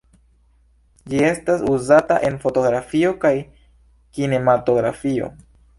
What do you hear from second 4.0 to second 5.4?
kinematografio.